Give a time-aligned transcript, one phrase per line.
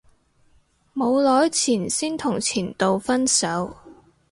[0.95, 3.71] 冇耐前先同前度分手